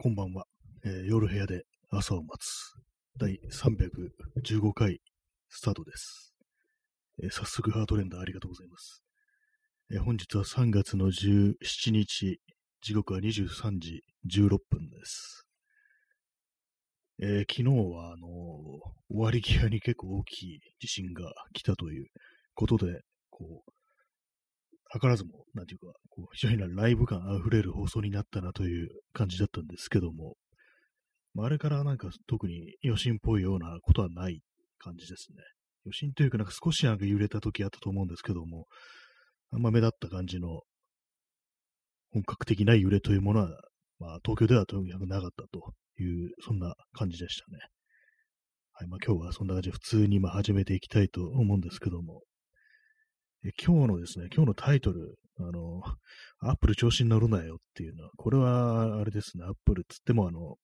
[0.00, 0.44] こんばんは、
[0.84, 2.72] えー夜部屋で朝を待つ
[3.18, 5.00] 第315回
[5.48, 6.32] スタートです。
[7.20, 9.02] えー早速ハートレンダーありがとうございます。
[9.90, 12.38] えー本日は3月の17日、
[12.80, 15.48] 時刻は23時16分です。
[17.20, 18.28] え昨日は、あのー
[19.10, 22.06] 終わり際に結構大きい地震が来たという
[22.54, 23.70] ことで、こう、
[24.92, 30.36] 図らずも、なんていうか、こう非常にライブ感あふれる放送になったなという感じだったんですけども、
[31.34, 34.40] まあ、あれからなんか特に余震っぽいようなことはない
[34.78, 35.42] 感じですね。
[35.84, 38.66] 余震というかなんか少しなんか揺れた時あったと思うんですけども、
[39.52, 40.62] あんま目立った感じの
[42.12, 43.48] 本格的な揺れというものは、
[43.98, 47.58] まあ東京ではとにかくなかったという、そんな感じでしたね。
[48.72, 52.22] はい、まあ今日はそんな感じで普通にまあ始めていきたいと思うんですけども、
[53.44, 55.82] え今日のですね、今日のタイトル、あの、
[56.40, 60.56] アップル調子に乗るなよっていうのは、これはあれですね、アップルつってもあの、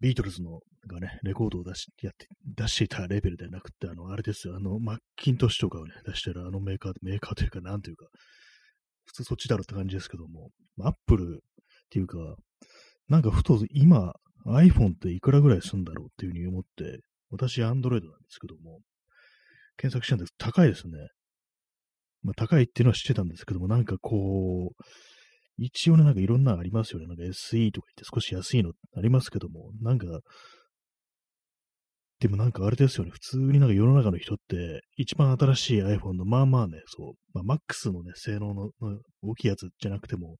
[0.00, 8.06] ビートルズのがね、レコードを出しやって出していたレベルではなくて、あの、あれですよ、あの、マッキントッシュとかをね、出してるあのメーカー、メーカーというか、なんというか、
[9.06, 10.50] 普通そっちだろうって感じですけども、
[10.80, 12.18] アップルっていうか、
[13.08, 14.12] なんかふと今、
[14.46, 17.00] iPhone っていくらぐらいするんだろうっていうふうに思って、
[17.30, 18.80] 私、Android なんですけども、
[19.78, 20.52] 検索したんですけど。
[20.52, 20.92] 高いですね。
[22.22, 24.82] まあ、高いっていうのは知ってたんですけども、なんかこう、
[25.56, 27.06] 一応ね、なんかいろんなのありますよね。
[27.06, 30.06] なんか SE とか言って少し安いのありますけども、なんか、
[32.20, 33.10] でもなんかあれですよね。
[33.12, 38.70] 普通になんか世の中の人って、一番新しい iPhone のまあまあね、そう、まあ、MAX のね、性能の
[39.22, 40.36] 大きいやつじゃなくても、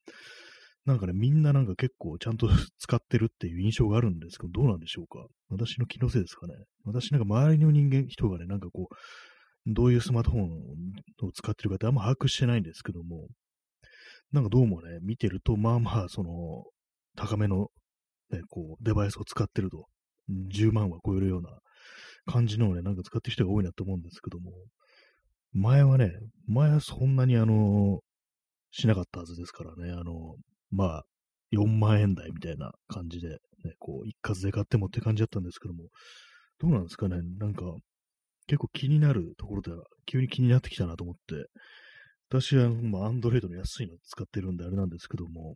[0.87, 8.95] なんかね、みんななんか結構ちゃんと 使ってるっていう印象があるんですけど、どうなんでしょうか私の気のせいですかね私なんか周りの人間、人がね、なんかこう、
[9.69, 10.47] どういうスマートフォン
[11.23, 13.29] を使ってるかってあんま把握してないんですけども、
[14.33, 16.65] なんかどうもね、見てると、まあまあ、その、
[17.17, 17.69] 高めの、
[18.31, 19.87] ね、こう、デバイスを使ってると、
[20.53, 21.51] 10万は超えるような
[22.27, 24.53] 感じのをね、なんか使ってる人が多いなと思うんですけども、
[25.53, 26.13] 前はね、
[26.47, 28.01] 前はそんなにあの、
[28.71, 30.37] しなかったはずですからね、あの、
[30.71, 31.05] まあ、
[31.53, 33.39] 4万円台みたいな感じで、ね、
[33.79, 35.85] こう、一括で買ってもって感じだったんですけども、
[36.59, 37.65] どうなんですかね、なんか、
[38.49, 41.21] 結構気になるところでは、急に気になってきたなと思って、
[42.31, 45.55] 私は、まあ、アンドロイドの安いの使ってるんであれなんですけども、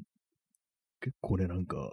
[1.01, 1.93] 結構ね、なんか、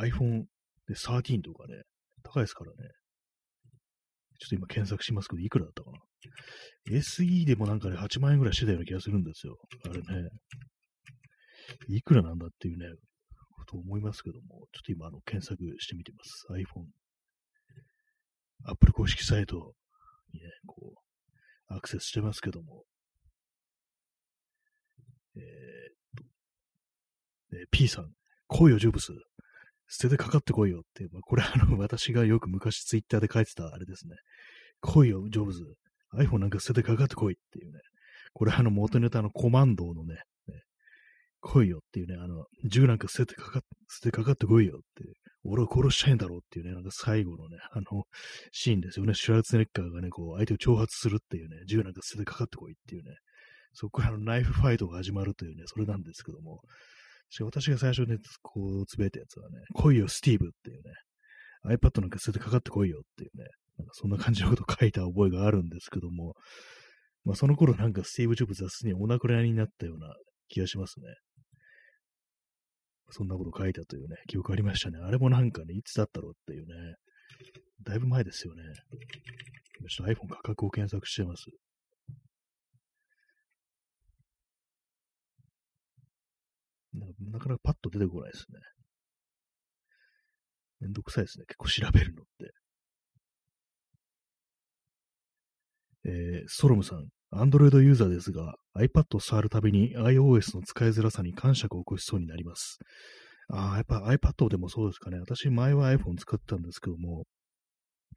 [0.00, 0.44] iPhone
[0.88, 1.82] で13とかね、
[2.22, 2.76] 高いですからね。
[4.40, 5.98] ちょっと今検索しますけど、いくらだったかな。
[6.90, 9.56] SE でもなんかね、8万円ぐらいしてたような気がするんですよ。
[9.84, 10.28] あれね。
[11.88, 12.86] いくらなんだっていうね、
[13.56, 16.46] こと思いますけども、ちょっと今、あの、検索してみてます。
[16.50, 16.86] iPhone。
[18.64, 19.74] Apple 公式サイト
[20.32, 20.94] にね、こ
[21.70, 22.84] う、アクセスしてますけども、
[25.36, 25.44] えーっ
[26.16, 26.24] と、
[27.56, 28.10] えー P さん、
[28.48, 29.12] 来いよ、ジョブス。
[29.88, 34.16] 捨ててかかってこいよって、まあ、これあの、私がよく昔ツイッターで書いてたあれですね。
[34.80, 35.64] 来いよ、ジョブズ。
[36.14, 37.80] iPhone なんか捨ててかかってこいっていうね。
[38.32, 40.22] これあの、元ネタのコマンドのね、
[41.44, 45.14] 来いよっていうね、あの、銃なんか捨ててかか、捨ててかかってこいよっていう、
[45.44, 48.04] 俺を殺したいんだろうっていうね、なんか最後のね、あの、
[48.52, 49.14] シーンですよね。
[49.14, 53.16] シュラルツネッカーがね、こう、相手を挑発するっていうね、銃なんか捨ててかかってこいっていうね、
[53.74, 56.60] そこからのナイフファイトが始まるというね、それなんですけども、
[57.28, 60.94] しか私が最初ね、こう、つぶやいたやつはね、来いよ、スティーブっていうね、
[61.76, 63.44] iPad なんか捨ててかかってこいよっていうね、
[63.78, 66.34] なんかそんな感じのことを書いた覚えがあるんですけども、
[67.24, 70.14] まあその頃なんかスティーブ・ジョブズはすでにお亡くなりになったような
[70.48, 71.06] 気がしますね。
[73.16, 74.98] そんなこと書いたというね、記憶ありましたね。
[74.98, 76.96] あれもなんかね、いつだったろうっていうね、
[77.84, 78.64] だいぶ前ですよね。
[79.88, 81.44] ちょっと iPhone 価格を検索してます。
[86.92, 88.58] ななかなかパッと出てこないですね。
[90.80, 91.44] めんどくさいですね。
[91.46, 92.52] 結構調べるのって。
[96.06, 102.78] えー、ソロムさん、Android ユーザーですが、iPad を触るたびに iOS の使いづらさに感触を起こしそうになります。
[103.48, 105.18] ああ、やっぱ iPad でもそうですかね。
[105.18, 107.24] 私、前は iPhone 使ってたんですけども、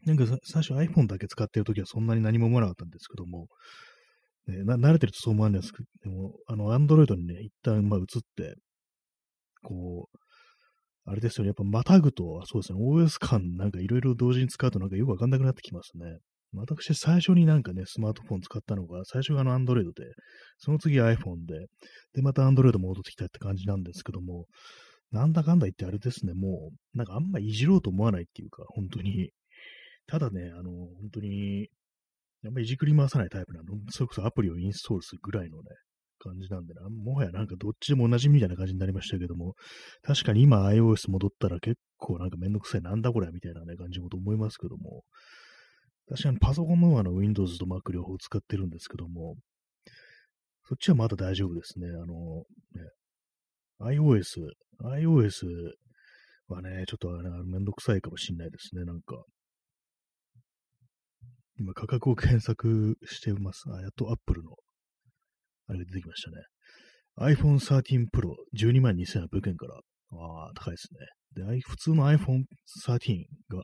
[0.06, 3.48] なんか最初 iPhone だけ使ってるときはそんなに何も思わなかったんですけども、
[4.48, 8.06] ね、慣れてるとそう思わないんですけど、でも、あの、Android にね、一旦、まあ、移っ
[8.36, 8.56] て、
[9.64, 10.20] こう、
[11.06, 16.20] あれですよね、やっぱまたぐと、そうですね、OS 間なんかいろいろ同時に使うとなんかよくわかんなくなってきますね。
[16.54, 19.92] 私、最初になんかね、スマートフォン使ったのが、最初があの Android で、
[20.58, 21.68] その次 iPhone で、
[22.14, 24.46] で、また Android 戻ってきたって感じなんですけども、
[25.12, 29.32] なんだかんだ言ってあれですね、もう、なんかあんまいじろうと思わないっていうか、本当に、
[30.08, 31.68] ただね、あの、本当に、
[32.46, 33.66] あんまいじくり回さないタイプなの。
[33.90, 35.64] それこそアプリをインストールするぐらいのね、
[36.20, 39.54] 感じなんでな、もはやなんかどっちでも同じみたいな感じになりましたけども、
[40.02, 45.04] 確かに今 iOS 戻ったら結構なんかめんどくさい、なんだこれみたいなね、感じもと思いますけども、
[46.10, 49.36] 確かにパソコンの方はあの Windows と Mac 両方使ってるんですけども、
[50.68, 51.88] そっちはまだ大丈夫ですね。
[51.88, 52.44] あの、
[52.74, 52.90] ね、
[53.80, 54.50] iOS、
[54.84, 55.48] iOS
[56.48, 59.24] はね、ちょっとあれめんどくさいかもしんないですね、なんか。
[61.60, 63.64] 今価格を検索してます。
[63.74, 64.52] あ、やっと Apple の、
[65.68, 66.38] あれが出てきましたね。
[67.34, 69.76] iPhone 13 Pro 12万2800円から。
[70.12, 71.46] ああ、高いですね。
[71.56, 72.44] で、普通の iPhone
[72.88, 73.64] 13が、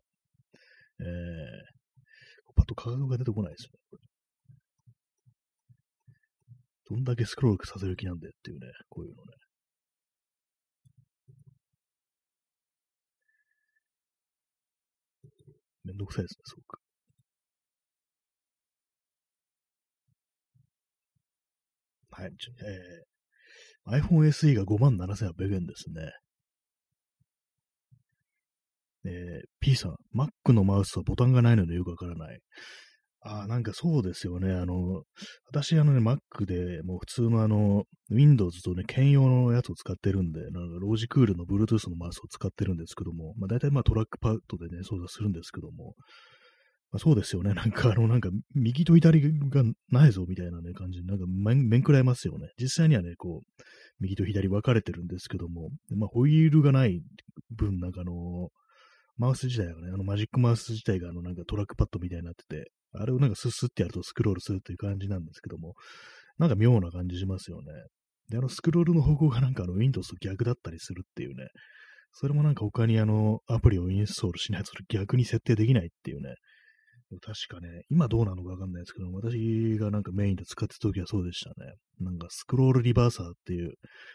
[2.74, 4.00] と価格が出てこないですね。
[6.90, 9.32] どんだけスクロールさせる気なんでっていうね、こういうのね。
[15.86, 16.80] めんどくさいですね、すごく。
[22.12, 22.32] はい。
[23.90, 26.12] えー、iPhone SE が57,800円ですね。
[29.06, 32.40] えー、P さん、Mac のマウスはボタンがないのでよくわからない。
[33.26, 34.52] ああ、なんかそうですよね。
[34.54, 35.04] あの、
[35.48, 45.96] 私、あのね、Mac でもう普通のあの、Windows とね、兼用のやつを使ってるんで、なんかロージクールの Bluetooth のマウスを使ってるんですけども、まあ大体まあトラックパッドでね、操作するんですけども、
[46.92, 47.54] まあ、そうですよね。
[47.54, 52.50] なんかあの、なんか右と左がないぞみたいなね、感じで、なんか面面食らいますよね。
[52.60, 53.64] 実際にはね、こう、
[54.00, 57.02] 右と左分かれてるんですけども、まあホイールがない
[57.56, 58.50] 分、なんかあの、
[59.18, 65.74] マウス自体がね、あのマジックマウス自体があのなんかトラックパッドみたいになってて、あれをなんかスッスってやるとスクロールするという感じなんですけども、
[66.38, 67.72] なんか妙な感じしますよね。
[68.30, 71.48] で、あのスクロールの方向がなんかあの Windows と逆だったりするっていうね、
[72.14, 76.36] それもなんか他にあのアプリをインストールしないと逆に設定できないっていうね、
[77.22, 81.74] 確かね、今どうなのかわかんないですけど、私がなんかメインで使ってた時はそうでしたね。
[82.00, 83.74] なんかスクロールリバーサーっていう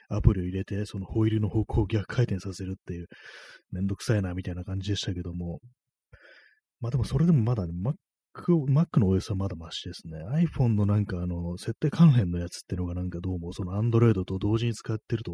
[0.08, 3.06] アプリを入れて、そのホイールの方向を逆回転させるっていう、
[3.72, 5.60] めんどくさいなみたいな感じでしたけども、
[6.80, 7.72] まあでもそれでもまだね、
[8.34, 10.18] Mac の OS はまだマシですね。
[10.46, 15.32] iPhone のなんかあの、設定関連のやつっていうのがなんかどうもその Android と同時に使ってると、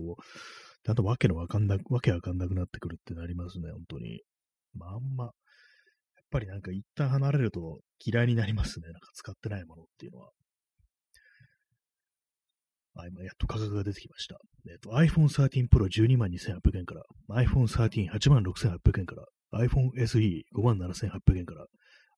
[0.84, 4.22] ちゃんとわけのわかんな、わけわかんなくなってくるってなりますね、本当に。
[4.74, 5.30] まああんま、
[6.34, 8.86] ぱりなんか一旦離れると嫌いになりますね。
[8.86, 10.30] なんか使ってないものっていうのは。
[12.96, 14.36] あ、今やっと価格が出てきました。
[14.68, 17.02] えっ、と、iPhone 13 Pro 12万2800円から、
[17.42, 19.24] iPhone 13 8万6800円から、
[19.60, 21.66] iPhone SE 5万7800円から、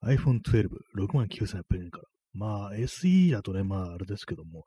[0.04, 2.04] iPhone 12、6万9800円から。
[2.32, 4.64] まあ、SE だとね、まあ、あれですけども、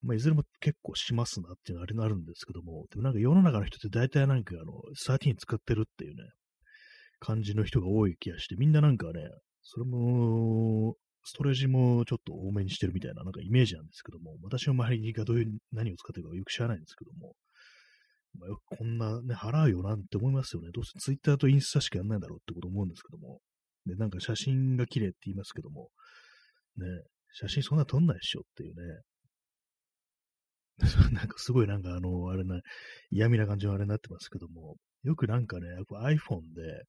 [0.00, 4.72] まあ、いずれも結構しますなっていうのはあれがあるんですけども、でもなんか世の中の人って大体なんかあの、
[5.06, 6.22] 13使ってるっていうね、
[7.20, 9.22] 感じの人が多い気がして、みんななんかね、
[9.62, 10.94] それも、
[11.24, 17.34] ストレージもちょっと多めにしてるみたいな、なんかイメージなんですけども、私の周りがどういう、何を使ってるかよく知らないんですけども、
[18.38, 20.70] まあ、よくこんなね、払うよなんて思いますよね。
[20.72, 23.40] どうせツイッターとインスタしかやんないだろうってこと思うんですけども、
[23.86, 25.90] で、なんか写真が綺麗って言いますけども、
[26.76, 26.86] ね、
[27.32, 28.82] 写真そんな撮んないでしょっていうね。
[31.12, 32.60] なんかすごいなんかあの、あれな、
[33.10, 36.84] 嫌味な感じのあれになってますけども、よくなんかね、iPhone で、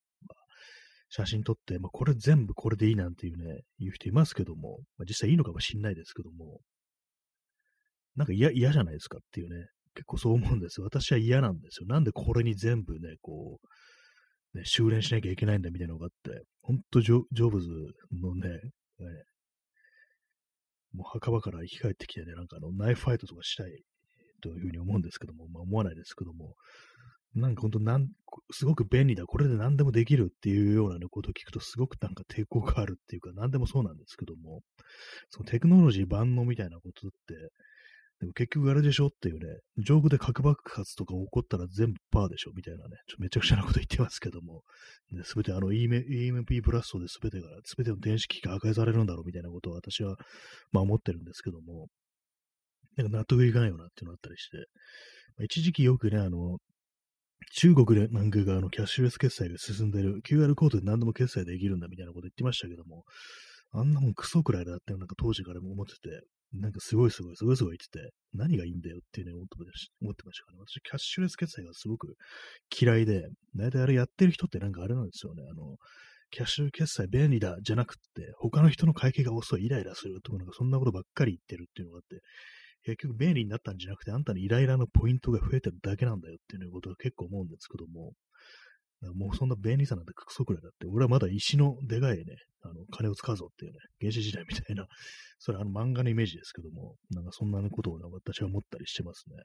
[1.09, 6.59] 写真撮って、まあ、これ全部これでいいなんていうね、言う人いますけども、まあ、実際いいのかもしんないですけども、
[8.15, 10.81] なんか嫌、嫌じゃないですかっていうね、結構そう思うんです。
[10.81, 11.87] 私は嫌なんですよ。
[11.87, 13.59] なんでこれに全部ね、こ
[14.53, 17.69] う、ね、修練しなきゃいけないんだみたいなのがあって、ほんとジョジョブズ
[18.11, 18.59] のね、ね
[20.93, 23.83] もう墓場から生き返ってきてね、なんかあの、ナイフファイトとかしたい
[24.41, 26.55] というふうに思うんですけども、まあ思わないですけども、
[27.35, 28.09] なんかほんとなん、
[28.51, 34.61] すごく便利だ、これで何でもできるっていうような、ことを聞くと、すごくなんか抵抗があるっていうか、何でもそうなんですけども、
[35.29, 37.35] そのテクノロジー万能みたいなことって、
[38.19, 44.63] でも結局あれでしょっていうね、上空で核爆発とか起こったら全部パーでしょみたいなね、ちょめちゃくちゃなこと言ってますけども、
[45.23, 50.17] す、べ、てあの EMP ブラストで全てが、全ての電子機器が破壊されるんだろうみたいなことを私は、
[50.71, 51.87] まあ思ってるんですけども、
[52.97, 54.57] なんか納得いかないよなっていうのがあったりして、
[55.37, 56.57] まあ、一時期よくね、あの、
[57.51, 63.03] 中国でなんかがあのキャッシュレス決済が進んでる、QR コードで何でも決済できるんだみたいなこと言ってましたけども、
[63.71, 66.21] あんなもんクソくらいだってなんか当時からも思ってて、
[66.53, 69.55] なんかすごいすごい、すごいすごい言ってて、何がいいんだよっていうね、思って
[70.01, 70.63] 思ってましたからね。
[70.67, 72.15] 私、キャッシュレス決済がすごく
[72.75, 75.43] 嫌いで、大体あれやってる人ってなんかあれなんですよね。
[75.49, 75.77] あの、
[76.31, 82.21] キャッシュ決済便利だじゃなくって、他の人の会計が遅い、イライラするとか、なんかそんなことばっかり言ってるっていうのがあって、
[82.83, 88.13] 結局便利になったんじゃなくて、あんたのイライラのポイントが増えてるだけなんだよっていうことは結構思うんですけども、
[89.15, 94.87] もうそんな便利さなんてクソくらいだって、俺はまだ石のでかいね、あの、金を使うぞっていうね、原始時代みたいな、
[95.39, 99.43] それあの漫画のイメージですけども、なんかそんなことを私は思ったりしてますね。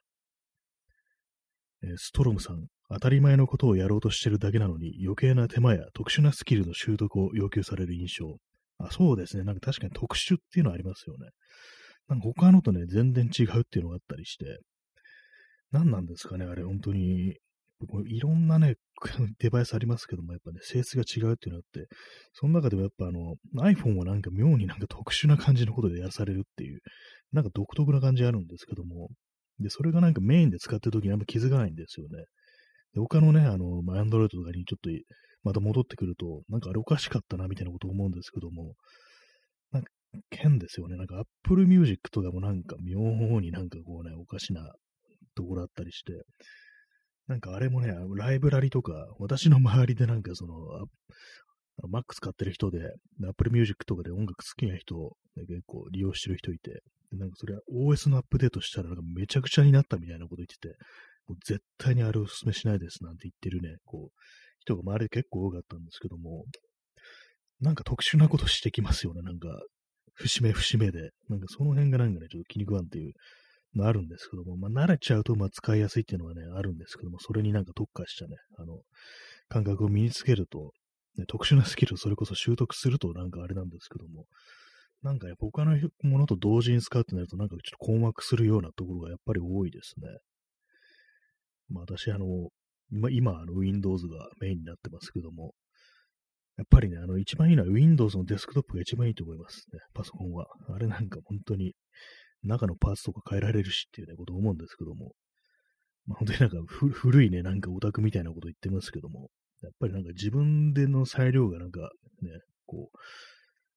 [1.82, 8.38] えー、ストロムさん、当たり前のことをやろうとしてるだけなのに余計な手間や特殊なスキルの習得を要求される印象。
[8.78, 9.44] あそうですね。
[9.44, 11.30] なんか確かに特殊っていうのはありますよね。
[12.08, 14.58] なんか他のとね、全然違うっていうのがあったりして、
[15.72, 17.36] 何なんですかね、あれ、本当に。
[18.06, 18.76] いろんなね、
[19.40, 21.88] デバイスありますけども、やっぱね、性質が違うっていうのがあって、
[22.32, 26.80] その中でもやっぱあの、iPhone はなんか妙になんか特殊な感じのことでやされるっていう、
[27.32, 29.10] なんか独特な感じあるんですけども、
[29.58, 32.24] で、それがなんかメインで使ってる時にあんま気づかないんですよね。
[32.94, 34.90] で、他のね、あの、まあ、Android とかにちょっと
[35.42, 38.74] また戻ってくると、なんかあれおかしかったなみたいなこと思うんですけども、
[40.30, 40.96] 変ですよね。
[40.96, 44.72] なんか Apple Music とかもなんか妙になんかこうね、おかしな
[45.34, 46.12] ところあったりして、
[47.26, 50.54] なんかあれもね、ライブラリとか、私の周りでなんかその、
[51.88, 52.78] Mac 使ってる人で、
[53.26, 54.94] Apple Music とかで音楽好きな人、
[55.36, 60.76] ね、結構利用してる人いて、なんかそれは OS のアップデートしたらなんかめちゃくちゃになったみたいなこと言ってて、
[61.26, 64.20] もう絶対にあれお勧めしないですなんて言ってるね、こう、
[64.60, 66.44] 人が周りで結構多かったんですけども、
[67.60, 69.48] なんか特殊なことしてきますよね、なんか、
[70.14, 71.10] 節目節目で。
[71.28, 73.12] なんかその辺がなんかね、ちょっと気に食わんっていう
[73.74, 78.80] のあるんですけども、まあ慣れちゃうとまあ使いやすいっていうのはね、あるんですけども、それになんか特化したね、あの、
[79.48, 80.72] 感覚を身につけると、
[81.16, 84.24] ね、特殊なスキルをそれこそ習得するとなんかあれなんですけども、
[85.02, 90.08] なんかやっぱ他のものと同時に使うってなるとなんかちょっと困惑するようなところがやっぱり多いですね。
[91.68, 92.26] まあ私、あの、
[92.90, 95.54] 今、今あの Windows がメインになってますけども、
[96.56, 100.46] やっぱりね、あの、一番いいのは Windows のデスクトップが一番いいと思いますね、パソコンは。
[100.68, 101.74] あれなんか本当に
[102.44, 105.12] 中のパーツとか変えられるしっていうね、こと思うんですけども、
[106.06, 109.30] まあ、本当になんか古いね、なんかオタクみたいなこと言ってますけども、
[109.62, 111.90] やっぱりなんか自分での裁量がなんか
[112.22, 112.30] ね、
[112.66, 112.98] こう、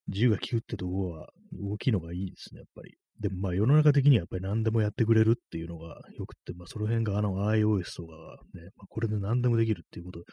[0.09, 1.29] 自由が利くってとこは
[1.59, 2.95] 大きいのがいいですね、やっぱり。
[3.19, 8.13] でもまあ世の中的にはやっぱり何でもやってくれるっていうのがよくって、まあその辺があの iOS とか
[8.53, 10.23] ね、まあ、これで何でもできるっていうこと、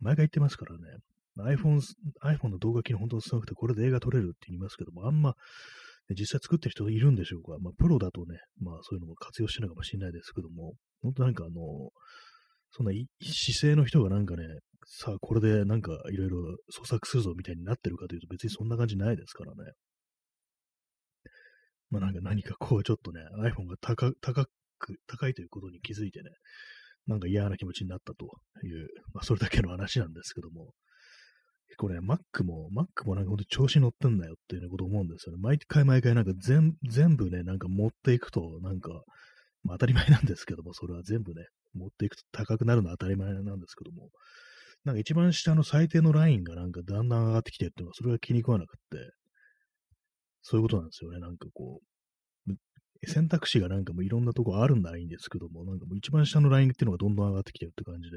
[0.00, 0.80] 毎回言ってますからね、
[1.38, 1.80] iPhone、
[2.22, 5.34] iPhone の動画機能本当にすごくて、これで映画撮れるって言いますけども、あんま、
[6.10, 7.56] 実際作ってる人いるんでしょうか。
[7.60, 11.52] まあ、プロだとね、まあそういうのも活用してないかもしれないですけども、本当なんかあの、
[12.70, 14.44] そんな姿勢の人がなんかね、
[14.84, 19.72] さあこれでなんかいろいろ創作するぞみたいになってるかというと別にそんな感じないですからね。
[21.90, 24.46] まあなんか何かこうちょっとね、iPhone が高高
[24.78, 26.30] く、高いということに気づいてね、
[27.06, 28.26] なんか嫌な気持ちになったと
[28.66, 30.72] いう、まあそれだけの話なんですけども、
[31.72, 35.38] 結構ね、Mac も、Mac もなんかほんと調子乗ってんだよっていうこと思うんですよね。
[35.40, 38.90] 毎回毎回なんか全全部ね、なんか持っていくと、なんか、
[39.64, 44.10] まあ当たり前なんですけども、それは全部ね、持っていくと高くなるのは当たり前なんですけども、
[44.84, 49.12] なんか一番下の最低のラインがなんかだんだん上がってきてるっていうのは、それが気に食わなくって、
[50.42, 51.20] そういうことなんですよね。
[51.20, 51.91] なんかこう、
[53.06, 58.16] 選択肢がなんかもういろんなとこあるんだらいいんですけども、なんかもう一番下のラインっていうのがどんどん上がってきてるって感じで、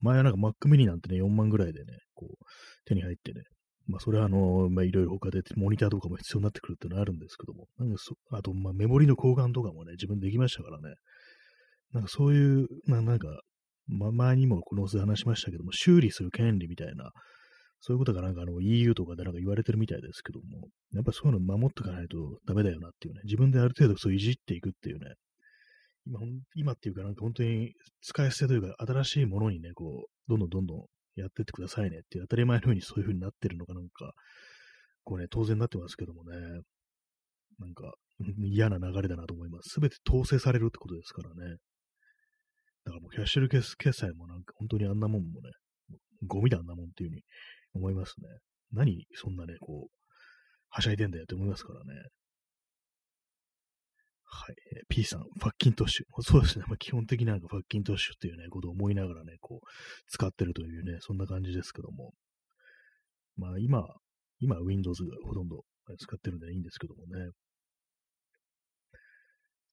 [0.00, 2.44] 前はなんか Mac mini なんてね、4万ぐらいでね、こう、
[2.86, 3.42] 手に入ってね、
[3.86, 10.94] まあそれはあの、まあいろいろ他でモニターとかも必要になってくるっていうのはあるんですけども、なんかそあと、まあメモリの交換とかもね、自分できましたからね、
[11.92, 13.28] なんかそういう、まあなんか、
[13.86, 17.10] まあ前にもこの図話しましたけども、修理する権利みたいな、
[17.86, 25.12] そういうことがなんかあの EU とかでなんか言われてるみたいですけども、やっぱそういうの守っていかないとダメだよなっていうね、自分である程度そういじっていくっていうね、
[26.06, 26.18] 今、
[26.54, 30.78] 今っていうかなんか本当に使い捨てというか新しいものにね、こう、どんどんどんどん
[31.16, 34.12] やってってくださいねっていう当たり前のようにそういう風になってるのかなんか、
[35.04, 36.38] こうね、当然になってますけどもね、
[37.58, 37.92] なんか
[38.38, 39.74] 嫌な流れだなと思います。
[39.74, 41.56] すべて統制されるってことですからね。
[42.86, 45.50] だからもうキャッシュレス決済もなんか本当にあんなもんもね、
[46.26, 47.22] ゴミだあんなもんっていう風に
[47.74, 48.28] 思いますね。
[48.72, 49.92] 何そんなね、こう、
[50.68, 52.00] はしゃいでんだよって思いますからね。
[54.24, 54.56] はい。
[54.76, 56.22] えー、P さん、ファッキントッシュ。
[56.22, 56.64] そうですね。
[56.66, 59.66] まあ、基本的になんかファッキントッシュっていうね、ことを思いながらね、こう、
[60.08, 62.12] 使ってるというね、そんな感じですけども。
[63.36, 63.84] まあ、今、
[64.40, 65.64] 今、Windows がほとんど
[65.98, 67.30] 使ってるんでいいんですけどもね。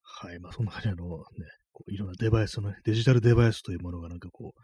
[0.03, 0.39] はい。
[0.39, 1.23] まあ、そんな感じであの、ね、
[1.71, 4.61] こういろんなデバイスのね、デジタルデバイスというものがなんかこう、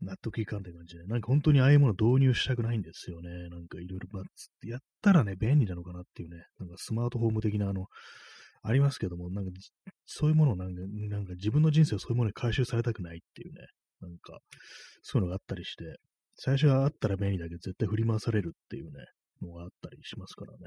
[0.00, 3.48] 納得いかんって感じで、なんか本当にああいうもの導入したくないんですよね。
[3.48, 4.08] なんかいろいろ、
[4.68, 7.86] やったらね、便利なのかなっていうね、なんかスマートフォーム的なあの、
[8.62, 9.50] ありますけども、なんか、
[10.04, 13.66] そういうものをなんか、なんか自分の人生をそういうものに回収されたくないっていうね、
[14.00, 14.38] なんか、
[15.02, 15.98] そういうのがあったりして、
[16.36, 19.04] 最初はあったら便利だけど絶対振り回されるっていうね、
[19.42, 20.58] のがあったりしますからね。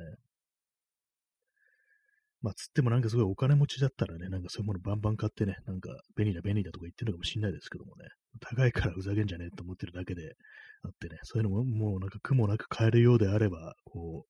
[2.42, 8.06] まあ、つってもなんかすごいお金持ちだったらね、なんかそういうものバンバン買ってね、なんか便利だ便利だとか言ってるのかもしれないですけどもね、
[8.40, 10.36] 高いからふざけんじゃねえと思ってるだけで
[10.84, 14.26] あってね、そういうのももうなんか苦もなく買えるようであれば、こ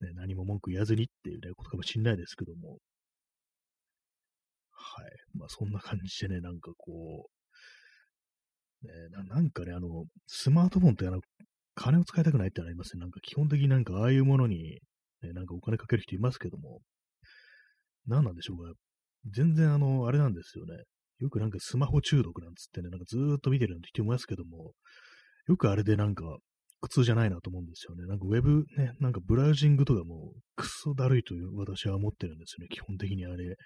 [0.00, 2.78] う、ね、何も文句言わずにっていうね、ことかもしんないですけども、
[4.72, 5.38] はい。
[5.38, 7.28] まあそんな感じでね、なんかこ
[8.82, 8.92] う、ね、
[9.28, 11.20] なんかね、あの、スマートフォンってあの、
[11.74, 13.00] 金を使いたくないってありますね。
[13.00, 14.80] なんか基本的になんかああいうものに、
[15.22, 16.80] ね、なんかお金かける人いますけども、
[18.06, 18.72] 何なんでしょうか。
[19.30, 20.84] 全然あの、あれなんですよね。
[21.22, 24.72] よくなんかスマホ中毒なんつってね、なんかずーっと見てるなんて人いますけども、
[25.48, 26.24] よくあれでなんか
[26.80, 28.06] 苦痛じゃないなと思うんですよね。
[28.06, 32.68] なんかウェブね、なんかブラウジングとかもクソだるいという私は思ってるんですよね。
[32.70, 33.56] 基本的にあれ。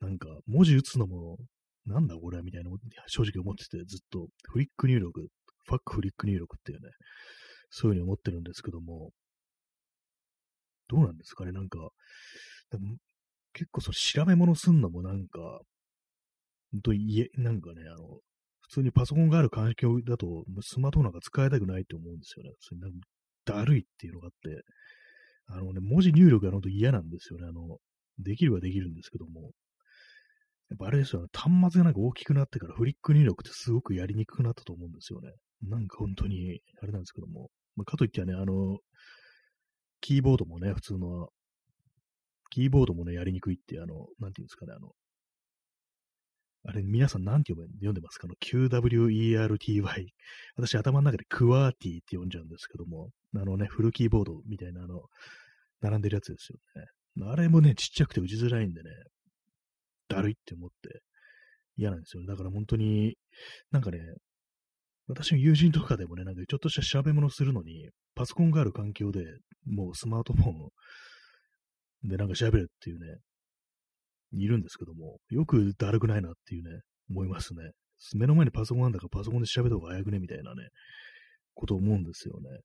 [0.00, 1.38] なんか文字打つのも
[1.86, 2.70] なんだこれみたいな
[3.06, 5.28] 正直思っててずっとフリック入力、
[5.66, 6.90] ファックフリック入力っていうね、
[7.70, 9.10] そういうふうに思ってるんですけども、
[10.88, 11.78] どうなんですかねなんか、
[13.52, 15.60] 結構その調べ物すんのもなんか、
[16.74, 18.18] 本当になんかね、あの、
[18.62, 22.50] 普通にパソコンがある環境だと、スマートフォンなんか使いたくないって思うんですよね。
[22.60, 22.92] それなん
[23.44, 24.62] だるいっていうのがあって、
[25.46, 27.46] あのね、文字入力が本当嫌なんですよね。
[27.46, 27.78] あの、
[28.18, 29.52] できるはできるんですけども、
[30.70, 35.30] やっぱあれですよね、端末がなんか大きくなってからフリック入力ってすごくやりにくくなったと思うんですよね。
[35.62, 38.78] なんか本当に、あれなんですけども、まあ、かといってはね、あの、
[40.00, 41.28] キーボードもね、普通の、
[42.50, 44.92] キーボードもね、やりにくいって、あの、なんていうんですかね、あの、
[46.66, 48.26] あれ、皆さん何て読読んでますか？
[48.26, 50.06] の、QWERTY。
[50.56, 55.02] 私、頭の中でクワーティって呼んじゃうんですけども、あのね、フルキーボードみたいな、あの、
[55.82, 56.86] 並んでるやつですよね。
[57.30, 58.90] あれもね、ちっちゃくて打ちづらいんでね、
[60.08, 61.00] だるいって思って
[61.76, 62.26] 嫌なんですよね。
[62.28, 63.16] だから本当に、
[63.70, 63.98] なんかね、
[65.06, 69.22] 私の友人とかでもね、なんかちょっとした調べ物するのに、パソコンがある環境で
[69.66, 70.70] もうスマートフォ
[72.06, 73.18] ンでなんか調べるっていうね、
[74.42, 77.70] いるんですけども、よくだるくないなっていうね、思いますね。
[78.14, 80.68] 目の前にパソコンなんだからパソコンで調べた方が早くねみたいなね、
[81.54, 82.60] こと思うんですよね。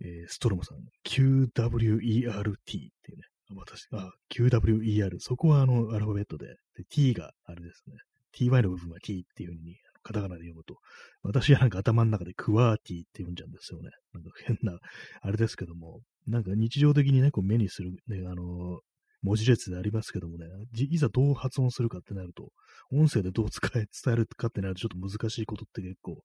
[0.00, 3.24] えー、ストロムさん、QWERT っていうね、
[3.56, 5.18] 私、あ、QWER。
[5.18, 7.96] そこはあの、アルファベットで、で T があれですね。
[8.32, 10.76] ty の部分は T っていう風に、カタカナで読むと。
[11.22, 13.90] 私はなんか頭の中でクワーティって読んじゃうんですよね。
[14.12, 14.78] なんか変な、
[15.20, 18.80] あれですけども、なんか日常的にね、こう目にする、ね、あの
[19.22, 22.50] 文字列でありますけどもね、いざどう発音するかってなると、
[22.92, 26.22] 音声でどう使え、 伝えるかってなるとちょっと難しいことって結構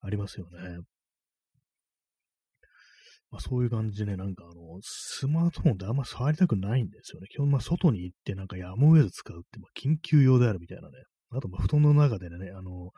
[0.00, 0.78] ありますよね。
[3.30, 7.28] まあ、そういう感じでね、なんかあの、スマートフォンってあんま触りたくないんですよね。
[7.28, 11.04] 基本、まあ、外に行ってなんかやむを得ず使うって、まあ、緊急用であるみたいなね。
[11.30, 12.92] あと、まあ、布団の中でね、あの、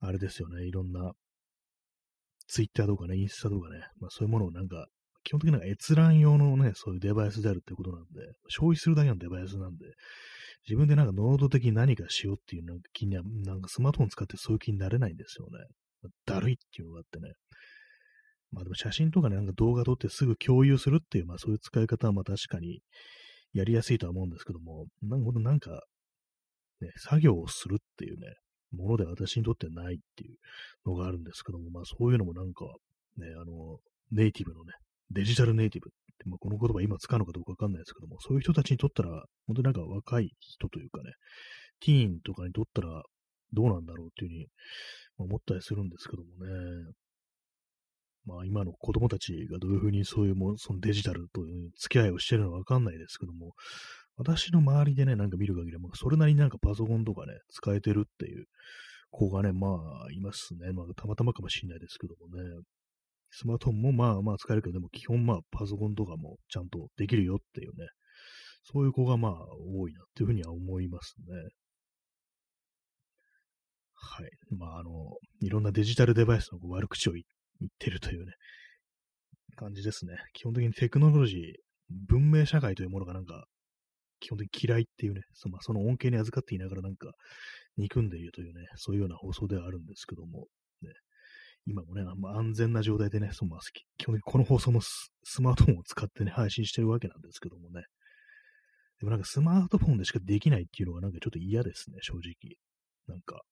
[0.00, 1.12] あれですよね、いろんな、
[2.48, 4.88] ツイッターとかね、インスタとかね、まあ、そういうものをなんか、
[5.24, 9.86] 基本的には閲覧用のね、そういうデバイスであるってことなんで、消費するだけのデバイスなんで、
[10.68, 16.10] 自分でなんか能動的に何かしようっていうなんか気には、なんかスマートフォン使ってそういう気になれないんですよね。
[16.26, 17.32] だるいっていうのがあってね。
[18.52, 22.80] まあでも写真とかね、なんか動画撮ってすぐ共有するっていう、まあそういう使い方はまあ確かに
[23.52, 25.70] やりやすいとは思うんですけども、なんかなんか、
[26.80, 28.26] ね、作業をするっていうね、
[28.72, 30.36] もので私にとってないっていう
[30.86, 32.64] のがあるんですけども、まあそういうのもなんか、
[33.16, 33.78] ね、あの、
[34.10, 34.72] ネイティブのね、
[35.12, 39.10] デジタルネイティブって、まあ、この言葉今使うのかどうかわかんないですけども、そういう人たちにとったら、
[39.46, 41.12] 本当になんか若い人というかね、
[41.80, 43.02] ティーンとかにとったら
[43.52, 44.46] どうなんだろうっていうふうに
[45.18, 46.92] 思ったりするんですけどもね。
[48.24, 51.42] まあ今の子供たちがどういうふうにそういうもそのデジタルと
[51.76, 53.54] 付き合いをしてるのかわかんないですけども、
[54.16, 58.46] 私の周りでね、なんか見る限りは、それなりになんかパソコンとかね、使えてるっていう
[59.10, 59.68] 子がね、ま
[60.06, 60.72] あ、いますね。
[60.72, 62.42] まあ、たまたまかもしれないですけどもね。
[63.32, 67.88] スマートフォンもまあまあ使えるけど、でも基本まあパソコンとかもちゃんとできるよっていうね、
[68.62, 69.32] そういう子がまあ
[69.76, 71.24] 多いなっていうふうには思いますね。
[73.94, 74.30] はい。
[74.56, 74.90] まああの、
[75.40, 77.22] いろんなデジタルデバイスの悪口を言
[77.64, 78.32] ってるというね、
[79.56, 80.14] 感じですね。
[80.34, 81.40] 基本的にテクノロジー、
[82.08, 83.46] 文明社会というものがなんか、
[84.20, 87.12] 基本的に嫌いっていうね、その,、まあ、その恩恵に預かっていながらなんか、
[87.76, 90.46] 憎んでいるというね、そういうような放送ではあるんですけども、
[91.66, 93.60] 今もね、あんま安全な状態でね、そのまあ、
[93.96, 97.82] 基本的にこの放送もスマートフォンを使ってね、配信してるわけなんですけどもね。
[98.98, 102.56] でもなんかスマートフォンでしかできないっていうのがなんかちょっと嫌ですね、正直。
[103.06, 103.42] なんか、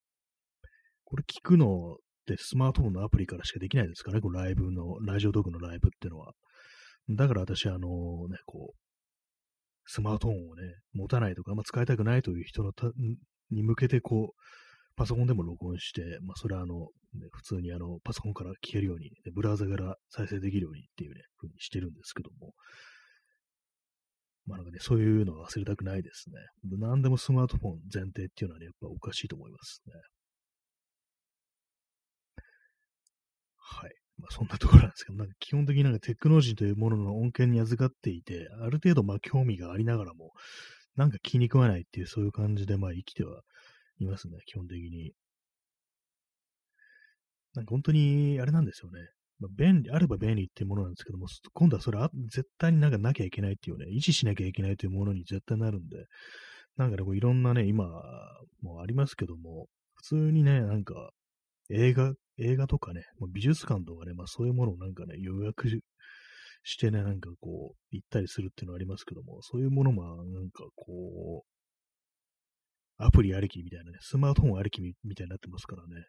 [1.05, 1.97] これ聞くのっ
[2.27, 6.33] てスマートフォンのアプリからしかできないですからね、このライブの、ラジオトークのライブっていうのは。
[7.09, 7.79] だから私、あの
[8.29, 8.79] ね、こう、
[9.87, 12.73] スマートフォンをね、持たないとか、あんま使いたくないという人の
[13.51, 14.43] に向けて、こう、
[15.01, 16.75] パソコンでも録音して、まあ、それはあの、
[17.15, 22.53] ね、普通にあの、パソコンから消えるように、ね、ブラウザから再生できるようにっていうね、ふうにしてるんですけども、
[24.45, 26.37] まあなんかね、そういうのは忘れたくないですね。
[26.79, 29.95] 何でもスマートフォン前提っていうのはね、やっぱおかしいと思いますね。
[33.57, 33.91] はい。
[34.19, 40.33] まあ、そんなところなんですけど、なんか基本的になんかテクノロジーというものの恩恵に預かっていて、ある程度まあ興味がありながらも、
[40.95, 43.41] なんか気に食わないっていう、そういう感じでまあ生きては
[44.05, 45.13] いますね、基本的に。
[47.55, 49.01] なんか本当にあれなんですよね。
[49.41, 56.07] まあ、便利、あれば便利っていうものなんですけども、今度はそれは絶対になんかなきゃいけないっていうね、維持しなきゃいけないというものに絶対なるんで、
[56.77, 57.87] なんかね、こういろんなね、今
[58.63, 61.11] もありますけども、普通にね、なんか
[61.71, 65.69] 映画、映画とかね、ま美術館とかね、まあそういうものをなんかね、予約
[66.63, 71.60] してね、なんかこう、行ったりするっていうのはありますけども、そういうものもなんかこう、
[73.03, 76.05] アプリありきみたいなね、スマートフォンありきみたいになってますからね。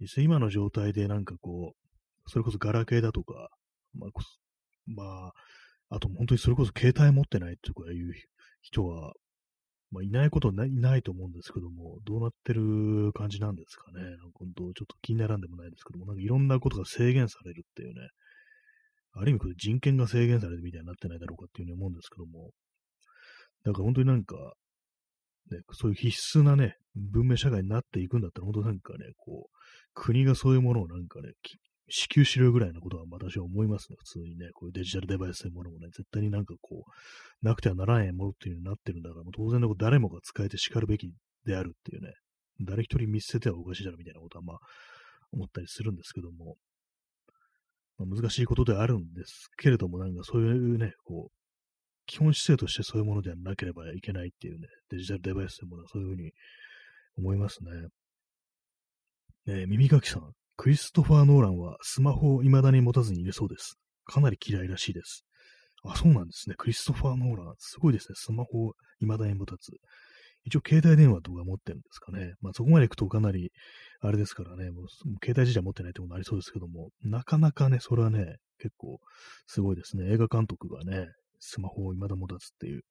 [0.00, 3.48] 実際今の状態でなんかこう、それこそガラケーだとか、
[3.94, 4.10] まあ、
[4.86, 5.32] まあ、
[5.96, 8.12] あと本当にそれこそ携帯持ってないとかいう
[8.62, 9.12] 人は、
[9.90, 14.02] まあ、いないことないないと思うんですけども、どうなってる感じなんですかね。
[14.02, 18.08] なんか本当、ちょっと気にならんでもないですけども、なんかいろんなことが制限されるっていうね、
[19.12, 22.50] ある意味これ人権が制限されるみたいになってないだろうかっていうふうに思うんですけども、
[23.64, 24.34] だから本当になんか、
[25.50, 29.56] ね、そういう必須なね、文明社会になっていくんだったら、本当なんかね、こう、
[29.94, 31.32] 国がそういうものをなんかね、
[31.88, 33.96] 支給しろぐらいのことは私は思いますね。
[33.98, 41.12] 普通にね、こういうデジタルデバイスというものもね、絶対になんかこう、なくてはならないものっていうのになってるんだから、もう当然のこと誰もが使えて叱るべき
[41.44, 42.12] であるっていうね、
[42.60, 44.58] 誰一人見捨ててはおかしいだろみたいなことはまあ
[45.32, 46.56] 思ったりするんですけども、
[47.98, 51.43] まあ、難しいことではあるんですけれども、なんかそういうね、こう、
[52.06, 56.32] 基本姿勢としてそういうものではなければいけないっていうね、デジタルデバイスというものはそういうふうに
[57.16, 57.70] 思いますね。
[59.46, 63.78] え、耳かきさん、クリストファー・ノーランはスマホを未だに持たずにいるそうです。
[64.04, 65.24] かなり嫌いらしいです。
[65.84, 66.54] あ、そうなんですね。
[66.56, 68.14] クリストファー・ノーラン、すごいですね。
[68.16, 69.72] スマホを未だに持たず。
[70.44, 72.34] 一応、携帯電話とか持ってるんですかね。
[72.40, 73.50] まあ、そこまで行くとかなり、
[74.00, 74.86] あれですからね、もう、
[75.22, 78.98] 携帯自体持ってないってことありそうですけども、なかなかね、それはね、結構、
[79.46, 80.10] すごいですね。
[80.12, 81.08] 映画監督がね、
[81.46, 82.82] スマホを未だ持たずっていう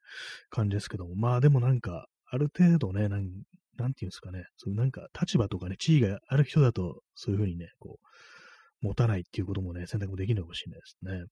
[0.49, 3.29] 感じですけども、まあでもなんか、ある程度ね、なん
[3.77, 11.25] なんていうんですかね、そういうなんか立場とかね、地位がある人だと、そういうふうにね、こう、持たないっていうこともね、選択もできるのかもしれないですね。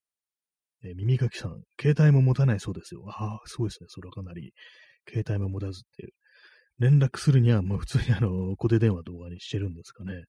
[0.84, 3.04] えー、耳かきさん、携帯も持たないそうですよ。
[3.08, 3.88] ああ、すごいですね。
[3.90, 4.54] それはかなり、
[5.08, 6.14] 携帯も持たずっていう。
[6.80, 10.24] 連絡するには、もう普通にあの、固定電話とかにしてるんですかね。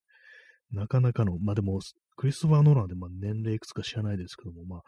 [0.71, 1.81] なかなかの、まあでも、
[2.17, 4.83] クリストファー・ノーランで、まあ年齢いくつか知らないですけども、まあ、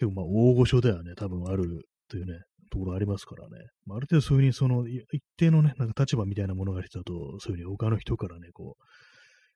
[0.00, 3.66] 結構まあ大御所ではね、多分あるというね、ところありますからね。
[3.84, 8.82] まあ、ある程度そういうふうに、その、一定のね、なんか立場みたいなものがある人だと、そういうふうに他の人からね、こう、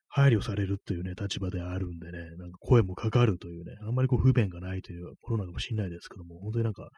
[0.07, 6.89] 配慮されるというね、立場であるんでね、なんか声もかかるというね、あんまりこう不便がないというものなのかもしれないですけども、本当になんか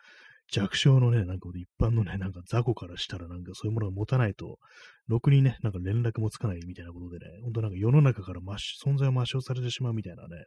[0.51, 4.60] 弱小のね、なんか一般のね、なんか雑魚からしたらなんかそういうものを持たないと、
[5.07, 10.45] ろくにね、なんか連絡もつかないみたいなことでね、本当なんか世の中から存在を抹消されてしまうみたいなね、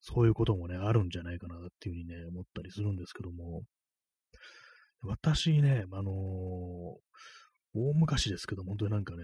[0.00, 3.62] そういうこともね、あるんじゃないかなっていうふうにね、思ったりするんですけども、
[5.02, 6.12] 私ね、あのー、
[7.74, 9.22] 大昔ですけど、本当になんかね、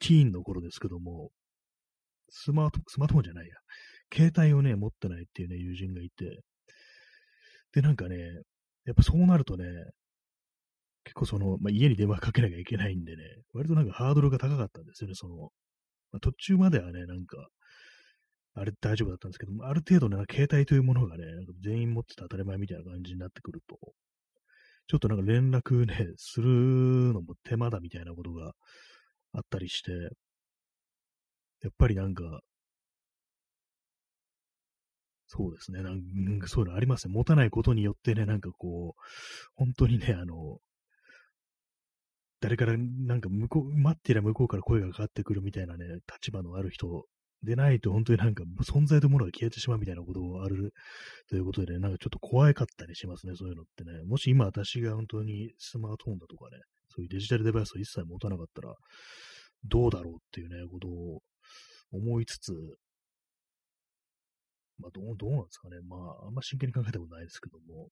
[0.00, 1.30] ティーンの頃ですけども、
[2.30, 3.54] スマート、スマートフォンじゃないや、
[4.12, 6.40] 携帯をね、持ってないっていうね、友人がいて、
[7.72, 8.16] で、なんかね、
[8.84, 9.64] やっぱそうなるとね、
[11.04, 15.36] 結構その、まあ、家に電話かけなきゃいけないんでね、割となんかハードルが高かったんですよね、その、
[16.12, 17.48] まあ、途中まではね、なんか、
[18.54, 21.24] あれ大丈夫だったんですけども、ある程度ね、携帯というものがね、
[21.60, 23.76] 全員持ってて当たり前みたいな感じになってくると、
[24.86, 28.52] ちょっとなんか連絡ね、するのも手間だみたいなことが
[29.32, 29.92] あったりして、
[31.62, 32.40] やっぱりなんか、
[35.26, 37.14] そうですね、なんかそういうのありますね。
[37.14, 39.00] 持たないことによってね、なんかこう、
[39.56, 40.58] 本当にね、あの、
[42.40, 47.06] 誰からなんか向こう、待ってりゃ向こうから声がかかってくるみたいなね、立場のある人
[47.44, 50.72] でないと本当になんか存在というものが消えてしまうみたいなことがある
[51.28, 54.02] ということでね、なんかちょっと怖かったりしますね、そういうのってね。
[54.04, 58.74] もし今私が本当にスマートフォンだとかね、そういうデジタルデバイスを一切持たなかったら、
[59.64, 61.20] どうだろうっていうね、ことを
[61.92, 62.52] 思いつつ、
[64.78, 65.76] まあどう、どうなんですかね。
[65.88, 67.88] まあ、あんま真剣に考えたことないですけども。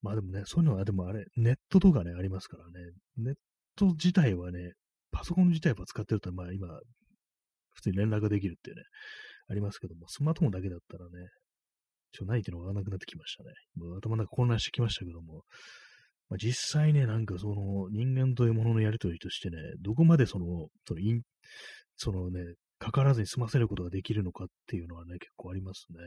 [0.00, 2.72] まあでもね、そういうのは、でもあれ、ネットとかね、ありますからね。
[3.16, 3.34] ネッ
[3.76, 4.72] ト自体はね、
[5.10, 6.68] パソコン自体は使ってると、まあ今、
[7.74, 8.82] 普通に連絡ができるっていうね、
[9.48, 11.10] ありますけども、スマートフォンだけだったらね、
[12.12, 13.50] ちょないっていうのがわからなくなってきましたね。
[13.76, 15.42] もう頭の中混乱してきましたけども、
[16.30, 21.22] まあ、実際ね、なんかその人間というもののやりとりとしてね、どこまでその、そのイン、
[21.96, 22.40] そのね、
[22.78, 25.98] かからずに済ませることができるのかっていうのはね、結構ありますね。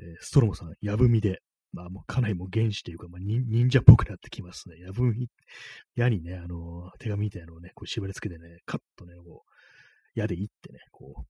[0.00, 1.40] えー、ストロムさん、やぶみで、
[1.72, 4.78] まあもうかなりもう原始というか、まあ、忍者っぽくなってきますね。
[4.78, 5.28] やぶみ、
[5.96, 9.53] 矢にね、あの、手紙みたいなのをね、こう縛り付けてね、カッとね、こう、
[10.14, 11.26] 矢で行ってね、こ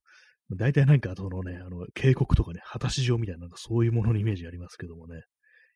[0.49, 5.21] う、大体なんかそのね、あの、渓谷とかね、果たし状みたいな、なんかそういうもののイメージありますけどもね、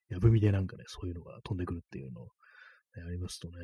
[0.10, 2.28] やぶみでなんかね、そういうのが飛んでくるっていうの、ね、
[3.08, 3.56] ありますとね、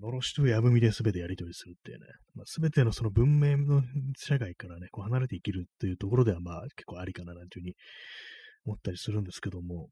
[0.00, 3.82] のろしとやぶみで全てやり取りするっていうね、まあ、全てのその文明の
[4.16, 7.74] 社会からね、こう離れて生きるっていうところではまあ結構ありかななんていうふうに
[8.66, 9.88] 思ったりするんですけども、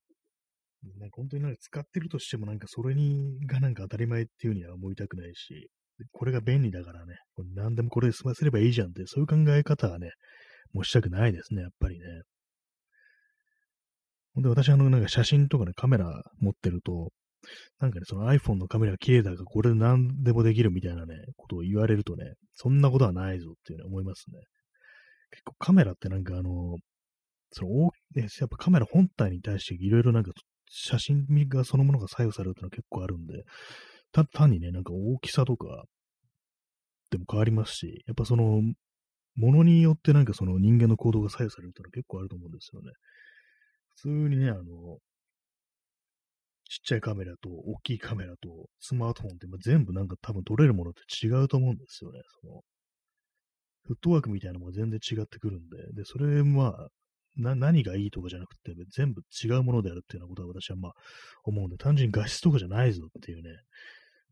[0.98, 5.70] なんか本当になんか使ってるとしてもなんかそれにがなんか当たり前っていうふうには思いたくないし、
[6.10, 7.16] これが便利だからね、
[7.54, 10.10] 何でもこれで済ませればいいじゃんって、そういう考え方はね、
[10.72, 12.04] もうしたくないですね、やっぱりね。
[14.34, 17.10] ほんで、私、あの、なんか写真とかね、カメラ持ってると、
[17.80, 24.38] なんかね、その iPhone のカメラが綺麗だから、これで何でもできるみたいなね、ことを言われるとね、そんなことはないぞっていうのは思いますね。
[25.30, 26.76] 結構カメラってなんかあの、
[27.50, 30.30] その、やっぱカメラ本体に対していろいろなんか
[30.70, 33.42] 写真がそのものが左右されるっていうのは結構あるんで、
[34.12, 35.84] た単にね、なんか大きさとか
[37.10, 38.62] でも変わりますし、やっぱその、
[39.34, 42.92] ものによってなんかその人間の行動が左右されるっていうのは結構あると思うんですよね。
[43.96, 44.62] 普通にね、あの、
[46.68, 52.20] ちっちゃいカメラと大きいカメラとスマートフォンって全部なんか多分撮れるものって違うと思うんですよね。
[52.40, 52.62] その
[53.84, 56.88] フットワークみたいなのも全然違ってくるんで、で、それまあ、
[57.36, 60.92] な、何がいいとかじゃなくて、全部違うものであるっていうようなことは私はまあ
[61.44, 63.50] 思うんで、単純に画質とかじゃないぞっていうね、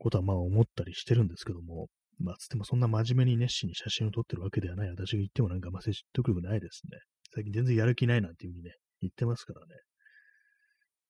[0.01, 6.99] ことはまあ思ったりしてるんですけども、まあつってもそんな真面目に熱心に写真を撮ってるわけではない私が言ってもなんかあ説得力ないですね。
[7.35, 9.67] 最近全然やる気ないなんていうふうにね、言ってますからね。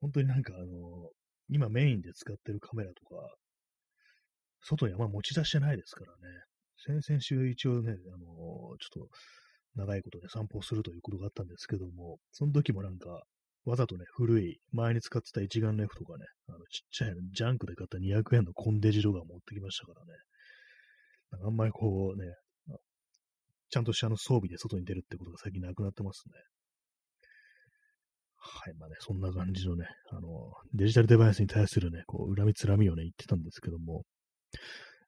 [0.00, 0.66] 本当になんかあの、
[1.48, 3.16] 今メインで使ってるカメラとか、
[4.62, 6.18] 外にあんま持ち出してないですからね。
[6.85, 9.09] 先々週一応ね、あの、ちょっと
[9.76, 13.22] 長いことで散歩するということがあったんですけども、その時もなんか、
[13.64, 20.12] わざとね、古い、前に使ってた一眼レフとかね、あのちっちゃいジャンクで買った200円のコンデジ動画持ってきましたからね。
[21.33, 22.35] なんかあんまりこうね、
[23.70, 26.33] ちゃんとしたの装備で外に出るってことが最近なくなってますね。
[28.42, 34.05] はい、まあね、そんな感じのね、あの、デジタルデバイスに対するね、こう、恨みつらみをね、言ってたんですけども、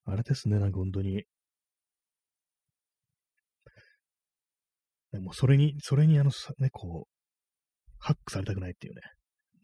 [0.04, 1.24] あれですね、なんか本当に、
[5.12, 7.21] でもそれに、それにあの、ね、こう、
[8.02, 9.00] ハックされたくないっていうね、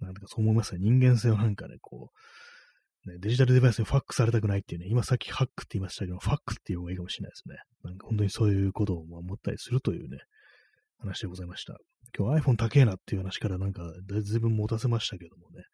[0.01, 0.81] なんかそう思いますね。
[0.81, 2.11] 人間性をなんかね、こ
[3.07, 7.57] う、ね、デジタルデバイスにファックされたくないっていうね、今さっきハックって言いましたけど、ファックっていう方がいいかもしれないですね。
[7.83, 10.18] なんか本当にそういうことを思ったりするというね、
[10.98, 11.77] 話でございました。
[12.16, 13.83] 今日 iPhone 高えなっていう話からなんか、
[14.22, 15.64] ずいぶん持たせましたけどもね。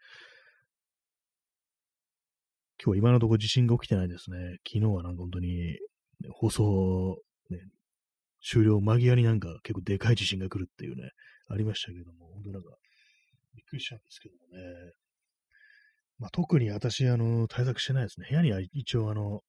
[2.83, 4.37] 今日は今のところ地震が起きてないですね。
[4.67, 5.79] 昨日はなんか本当に、
[6.33, 7.19] 放送、
[7.51, 7.59] ね、
[8.43, 11.11] 終了間際になんか結構でかい地震が来るっていうね、
[11.49, 12.71] ありましたけども、本当なんか、
[13.55, 14.93] びっくりしたんですけどもね。
[16.19, 18.27] まあ、特に私、あの、対策してないですね。
[18.29, 19.41] 部屋には一応、あの、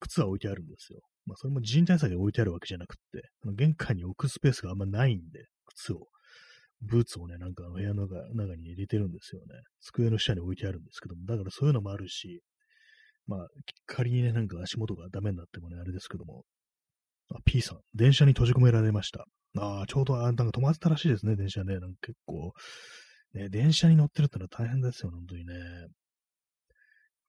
[0.00, 1.00] 靴は置いてあるんですよ。
[1.26, 6.08] まあ、それも人対策で置いてあるわけじゃなくって、あの玄関に置くスペースがあんまないんで、靴を。
[6.82, 9.46] ブーツをね、なんか部屋の中に入れてるんですよね。
[9.80, 12.42] 机の下に置いてあるんですけども、だからそういうのもあるし、
[13.26, 13.48] まあ、
[13.86, 16.44] 仮にね、なんか足元がダメになってもね、あれですけども、
[17.34, 19.24] あ、P さん、電車に閉じ込められました。
[19.58, 21.78] ああ、ちょうど、あなんか止まってたらしいですね、電車ね。
[21.78, 22.52] なんか結構、
[23.34, 25.54] ね、電車に乗ってるってのは大変ですよ、本当にね。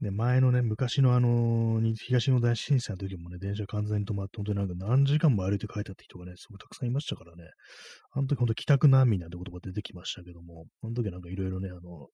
[0.01, 7.43] で、前のね、昔のあのー、東の大震災の時もね、電車完全に止まって、本当になんか何時間も歩いて帰ったって人がね、すごいたくさんいましたからね。
[8.11, 12.09] あの時本当帰宅難民なんて言葉出てきましたけども、あの時なんかいろいろね、あの、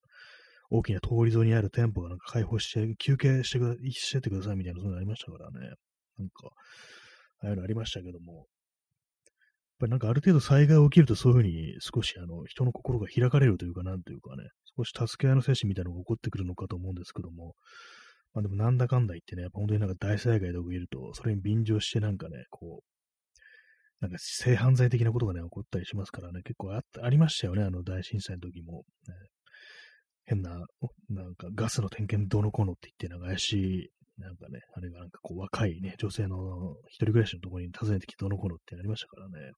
[0.70, 5.74] 大きな通り沿いにある店舗がなんか開放して、休憩してくだしててくださいみたいなそういうのありましたからね。
[6.18, 6.50] なんか、
[7.42, 8.46] ああいうのありましたけども、
[9.82, 14.44] ぱりなんかある程度災害が起きるとそういうふうに少しあの人の心が開かれるというか、なんというかね、
[14.76, 17.54] 少し助け合いの精神みたいなのが起こってくるのかと思うんですけども、
[18.32, 28.84] まあでもなんだかんだ言ってね、やっぱ本当になんか大災害とかいると、それに便乗してなんかね、こう、なんか性犯罪的なことがね、起こったりしますからね、結構あありましたよね、あの大震災の時も。
[29.08, 29.14] ね、
[30.24, 30.64] 変な、
[31.08, 39.52] なんかガスの点検どうのこうのって言って、なんか怪しい、なんかね、あれがなんかこう若いね、女性の一人暮らしのところに訪ねてきてどのこうのってなりましたからね。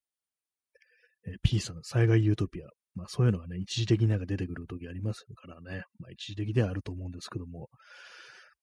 [1.27, 2.67] え、P さん、災害ユートピア。
[2.95, 5.83] まあそういうのがね、一時的になんか出てくる時ありますからね。
[5.99, 7.69] まあ一時的ではあると思うんですけども、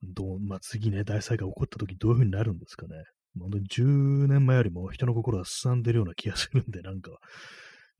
[0.02, 3.04] どう、まあ次ね、大災害起こった時どういう風になるんですかね。
[3.38, 7.10] 本当に10年前よりも人の心がすさんでるような気がするんで、なんか、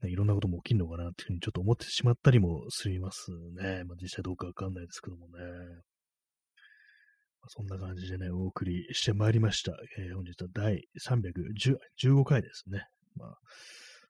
[0.03, 3.83] ね、いろんなことも起きるのかなっていうふうにちょっと思ってしまったりもしますね。
[3.85, 5.33] まあ実際どうかわかんないですけどもね。
[7.41, 9.73] ま、そんな感じでね、お送りしてまいりました。
[9.97, 12.85] えー、本日は第315回ですね。
[13.15, 13.37] まあ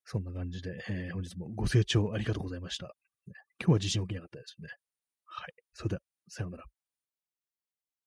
[0.06, 2.94] そんな感じで、えー、本日もご清聴ありがとうございました。
[3.60, 4.68] 今日は地震起きなかったですね。
[5.26, 5.54] はい。
[5.74, 6.63] それでは、さようなら。